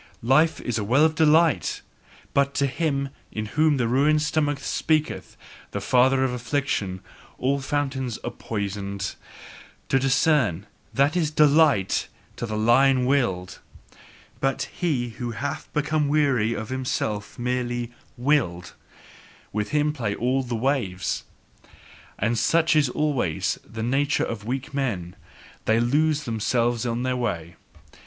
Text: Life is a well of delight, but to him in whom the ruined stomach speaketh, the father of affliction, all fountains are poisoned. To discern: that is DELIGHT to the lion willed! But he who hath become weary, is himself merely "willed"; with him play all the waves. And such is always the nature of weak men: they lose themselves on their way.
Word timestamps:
Life 0.23 0.59
is 0.61 0.79
a 0.79 0.83
well 0.83 1.05
of 1.05 1.13
delight, 1.13 1.83
but 2.33 2.55
to 2.55 2.65
him 2.65 3.09
in 3.31 3.45
whom 3.45 3.77
the 3.77 3.87
ruined 3.87 4.23
stomach 4.23 4.57
speaketh, 4.59 5.37
the 5.69 5.79
father 5.79 6.23
of 6.23 6.33
affliction, 6.33 7.01
all 7.37 7.59
fountains 7.61 8.17
are 8.23 8.31
poisoned. 8.31 9.13
To 9.89 9.99
discern: 9.99 10.65
that 10.91 11.15
is 11.15 11.29
DELIGHT 11.29 12.07
to 12.37 12.47
the 12.47 12.57
lion 12.57 13.05
willed! 13.05 13.59
But 14.39 14.63
he 14.75 15.09
who 15.09 15.33
hath 15.37 15.71
become 15.71 16.07
weary, 16.07 16.53
is 16.53 16.69
himself 16.69 17.37
merely 17.37 17.91
"willed"; 18.17 18.73
with 19.53 19.69
him 19.69 19.93
play 19.93 20.15
all 20.15 20.41
the 20.41 20.55
waves. 20.55 21.25
And 22.17 22.39
such 22.39 22.75
is 22.75 22.89
always 22.89 23.59
the 23.63 23.83
nature 23.83 24.25
of 24.25 24.45
weak 24.45 24.73
men: 24.73 25.15
they 25.65 25.79
lose 25.79 26.23
themselves 26.23 26.87
on 26.87 27.03
their 27.03 27.15
way. 27.15 27.55